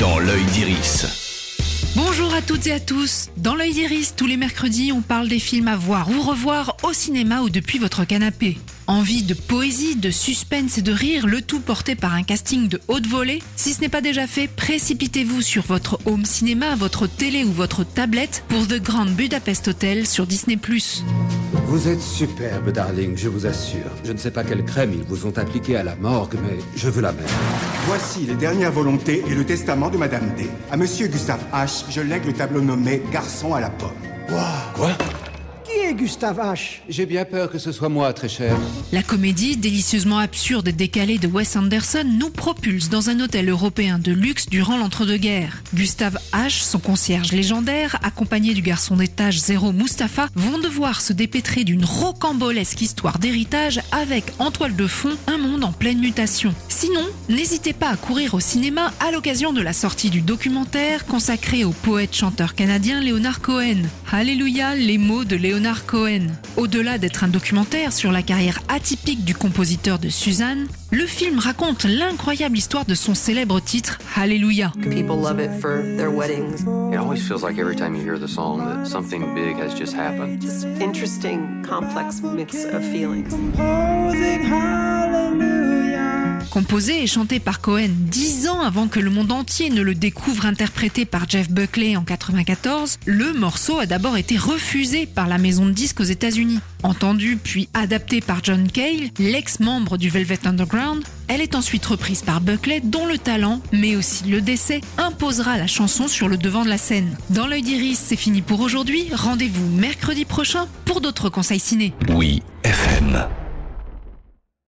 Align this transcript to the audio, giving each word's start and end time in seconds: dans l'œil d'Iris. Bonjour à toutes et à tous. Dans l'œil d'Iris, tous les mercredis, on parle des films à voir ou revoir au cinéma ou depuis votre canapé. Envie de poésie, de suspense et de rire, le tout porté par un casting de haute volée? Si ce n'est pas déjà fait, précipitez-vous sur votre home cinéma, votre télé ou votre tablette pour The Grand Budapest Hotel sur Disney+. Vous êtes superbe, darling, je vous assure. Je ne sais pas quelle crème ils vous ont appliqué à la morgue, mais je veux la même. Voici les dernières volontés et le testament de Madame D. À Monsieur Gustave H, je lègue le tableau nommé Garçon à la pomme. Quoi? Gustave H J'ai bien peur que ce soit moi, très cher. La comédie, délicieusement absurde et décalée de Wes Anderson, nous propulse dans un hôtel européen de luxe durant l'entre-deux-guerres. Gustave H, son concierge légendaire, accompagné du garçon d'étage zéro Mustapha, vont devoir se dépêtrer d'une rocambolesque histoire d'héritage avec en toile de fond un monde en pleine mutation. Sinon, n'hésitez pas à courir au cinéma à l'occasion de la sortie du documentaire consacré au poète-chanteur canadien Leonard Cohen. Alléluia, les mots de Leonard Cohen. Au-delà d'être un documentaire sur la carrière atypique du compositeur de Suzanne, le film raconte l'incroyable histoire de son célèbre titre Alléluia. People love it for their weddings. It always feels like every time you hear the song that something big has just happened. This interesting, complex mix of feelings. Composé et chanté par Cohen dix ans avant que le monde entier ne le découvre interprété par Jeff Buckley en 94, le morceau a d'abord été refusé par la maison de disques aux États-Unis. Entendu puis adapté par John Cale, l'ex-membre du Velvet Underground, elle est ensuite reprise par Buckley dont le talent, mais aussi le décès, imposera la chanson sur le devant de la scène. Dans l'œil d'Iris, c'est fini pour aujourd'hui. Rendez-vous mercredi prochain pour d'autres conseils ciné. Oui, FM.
dans 0.00 0.18
l'œil 0.18 0.44
d'Iris. 0.46 1.04
Bonjour 1.94 2.32
à 2.32 2.40
toutes 2.40 2.66
et 2.66 2.72
à 2.72 2.80
tous. 2.80 3.28
Dans 3.36 3.54
l'œil 3.54 3.74
d'Iris, 3.74 4.14
tous 4.16 4.26
les 4.26 4.38
mercredis, 4.38 4.92
on 4.92 5.02
parle 5.02 5.28
des 5.28 5.38
films 5.38 5.68
à 5.68 5.76
voir 5.76 6.10
ou 6.10 6.22
revoir 6.22 6.78
au 6.82 6.94
cinéma 6.94 7.42
ou 7.42 7.50
depuis 7.50 7.78
votre 7.78 8.06
canapé. 8.06 8.56
Envie 8.86 9.24
de 9.24 9.34
poésie, 9.34 9.96
de 9.96 10.10
suspense 10.10 10.78
et 10.78 10.82
de 10.82 10.90
rire, 10.90 11.26
le 11.26 11.42
tout 11.42 11.60
porté 11.60 11.96
par 11.96 12.14
un 12.14 12.22
casting 12.22 12.66
de 12.66 12.80
haute 12.88 13.06
volée? 13.06 13.42
Si 13.56 13.74
ce 13.74 13.82
n'est 13.82 13.90
pas 13.90 14.00
déjà 14.00 14.26
fait, 14.26 14.48
précipitez-vous 14.48 15.42
sur 15.42 15.64
votre 15.64 15.98
home 16.06 16.24
cinéma, 16.24 16.76
votre 16.76 17.06
télé 17.06 17.44
ou 17.44 17.52
votre 17.52 17.84
tablette 17.84 18.42
pour 18.48 18.66
The 18.66 18.80
Grand 18.80 19.04
Budapest 19.04 19.68
Hotel 19.68 20.06
sur 20.06 20.26
Disney+. 20.26 20.58
Vous 21.66 21.88
êtes 21.88 22.02
superbe, 22.02 22.72
darling, 22.72 23.18
je 23.18 23.28
vous 23.28 23.44
assure. 23.44 23.90
Je 24.04 24.12
ne 24.12 24.18
sais 24.18 24.30
pas 24.30 24.44
quelle 24.44 24.64
crème 24.64 24.94
ils 24.94 25.04
vous 25.04 25.26
ont 25.26 25.36
appliqué 25.36 25.76
à 25.76 25.82
la 25.82 25.94
morgue, 25.96 26.38
mais 26.42 26.58
je 26.74 26.88
veux 26.88 27.02
la 27.02 27.12
même. 27.12 27.26
Voici 27.86 28.20
les 28.20 28.34
dernières 28.34 28.72
volontés 28.72 29.24
et 29.28 29.34
le 29.34 29.44
testament 29.44 29.90
de 29.90 29.96
Madame 29.96 30.28
D. 30.36 30.48
À 30.70 30.76
Monsieur 30.76 31.08
Gustave 31.08 31.40
H, 31.52 31.84
je 31.90 32.00
lègue 32.00 32.24
le 32.26 32.32
tableau 32.32 32.60
nommé 32.60 33.02
Garçon 33.10 33.54
à 33.54 33.60
la 33.60 33.70
pomme. 33.70 33.90
Quoi? 34.74 34.89
Gustave 35.94 36.38
H 36.38 36.80
J'ai 36.88 37.06
bien 37.06 37.24
peur 37.24 37.50
que 37.50 37.58
ce 37.58 37.72
soit 37.72 37.88
moi, 37.88 38.12
très 38.12 38.28
cher. 38.28 38.56
La 38.92 39.02
comédie, 39.02 39.56
délicieusement 39.56 40.18
absurde 40.18 40.68
et 40.68 40.72
décalée 40.72 41.18
de 41.18 41.26
Wes 41.26 41.56
Anderson, 41.56 42.04
nous 42.06 42.30
propulse 42.30 42.88
dans 42.88 43.10
un 43.10 43.20
hôtel 43.20 43.48
européen 43.48 43.98
de 43.98 44.12
luxe 44.12 44.48
durant 44.48 44.76
l'entre-deux-guerres. 44.76 45.62
Gustave 45.74 46.18
H, 46.32 46.62
son 46.62 46.78
concierge 46.78 47.32
légendaire, 47.32 47.98
accompagné 48.02 48.54
du 48.54 48.62
garçon 48.62 48.96
d'étage 48.96 49.38
zéro 49.38 49.72
Mustapha, 49.72 50.28
vont 50.34 50.58
devoir 50.58 51.00
se 51.00 51.12
dépêtrer 51.12 51.64
d'une 51.64 51.84
rocambolesque 51.84 52.80
histoire 52.80 53.18
d'héritage 53.18 53.80
avec 53.92 54.24
en 54.38 54.50
toile 54.50 54.76
de 54.76 54.86
fond 54.86 55.16
un 55.26 55.38
monde 55.38 55.64
en 55.64 55.72
pleine 55.72 56.00
mutation. 56.00 56.54
Sinon, 56.68 57.04
n'hésitez 57.28 57.72
pas 57.72 57.88
à 57.88 57.96
courir 57.96 58.34
au 58.34 58.40
cinéma 58.40 58.92
à 59.00 59.10
l'occasion 59.10 59.52
de 59.52 59.62
la 59.62 59.72
sortie 59.72 60.10
du 60.10 60.20
documentaire 60.20 61.06
consacré 61.06 61.64
au 61.64 61.70
poète-chanteur 61.70 62.54
canadien 62.54 63.00
Leonard 63.00 63.40
Cohen. 63.40 63.82
Alléluia, 64.12 64.74
les 64.74 64.98
mots 64.98 65.24
de 65.24 65.36
Leonard 65.80 65.86
Cohen. 65.86 66.26
Au-delà 66.56 66.98
d'être 66.98 67.24
un 67.24 67.28
documentaire 67.28 67.92
sur 67.92 68.12
la 68.12 68.22
carrière 68.22 68.60
atypique 68.68 69.24
du 69.24 69.34
compositeur 69.34 69.98
de 69.98 70.08
Suzanne, 70.08 70.66
le 70.90 71.06
film 71.06 71.38
raconte 71.38 71.84
l'incroyable 71.84 72.56
histoire 72.56 72.84
de 72.84 72.94
son 72.94 73.14
célèbre 73.14 73.60
titre 73.60 73.98
Alléluia. 74.16 74.72
People 74.82 75.20
love 75.20 75.40
it 75.40 75.50
for 75.60 75.82
their 75.96 76.10
weddings. 76.10 76.62
It 76.92 76.98
always 76.98 77.20
feels 77.20 77.42
like 77.42 77.58
every 77.58 77.76
time 77.76 77.94
you 77.94 78.02
hear 78.02 78.18
the 78.18 78.28
song 78.28 78.58
that 78.58 78.86
something 78.86 79.34
big 79.34 79.56
has 79.56 79.74
just 79.78 79.94
happened. 79.94 80.40
This 80.40 80.64
interesting, 80.80 81.62
complex 81.62 82.20
mix 82.22 82.64
of 82.64 82.82
feelings. 82.82 83.34
Composé 86.50 87.00
et 87.00 87.06
chanté 87.06 87.38
par 87.38 87.60
Cohen 87.60 87.90
dix 87.90 88.48
ans 88.48 88.60
avant 88.60 88.88
que 88.88 88.98
le 88.98 89.08
monde 89.08 89.30
entier 89.30 89.70
ne 89.70 89.82
le 89.82 89.94
découvre 89.94 90.46
interprété 90.46 91.04
par 91.04 91.28
Jeff 91.28 91.48
Buckley 91.48 91.96
en 91.96 92.02
94, 92.02 92.98
le 93.06 93.32
morceau 93.32 93.78
a 93.78 93.86
d'abord 93.86 94.16
été 94.16 94.36
refusé 94.36 95.06
par 95.06 95.28
la 95.28 95.38
maison 95.38 95.64
de 95.66 95.70
disques 95.70 96.00
aux 96.00 96.04
États-Unis. 96.04 96.58
Entendu 96.82 97.36
puis 97.36 97.68
adapté 97.72 98.20
par 98.20 98.42
John 98.42 98.66
Cale, 98.66 99.10
l'ex-membre 99.20 99.96
du 99.96 100.10
Velvet 100.10 100.44
Underground, 100.44 101.04
elle 101.28 101.40
est 101.40 101.54
ensuite 101.54 101.86
reprise 101.86 102.22
par 102.22 102.40
Buckley 102.40 102.80
dont 102.80 103.06
le 103.06 103.18
talent, 103.18 103.60
mais 103.70 103.94
aussi 103.94 104.24
le 104.24 104.40
décès, 104.40 104.80
imposera 104.98 105.56
la 105.56 105.68
chanson 105.68 106.08
sur 106.08 106.26
le 106.26 106.36
devant 106.36 106.64
de 106.64 106.68
la 106.68 106.78
scène. 106.78 107.16
Dans 107.30 107.46
l'œil 107.46 107.62
d'Iris, 107.62 108.00
c'est 108.04 108.16
fini 108.16 108.42
pour 108.42 108.60
aujourd'hui. 108.60 109.08
Rendez-vous 109.14 109.68
mercredi 109.76 110.24
prochain 110.24 110.66
pour 110.84 111.00
d'autres 111.00 111.28
conseils 111.28 111.60
ciné. 111.60 111.94
Oui, 112.08 112.42
FM. 112.64 113.28